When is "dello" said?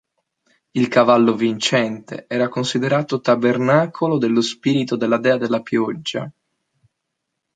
4.17-4.41